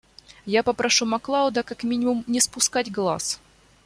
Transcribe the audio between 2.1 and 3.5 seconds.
не спускать глаз.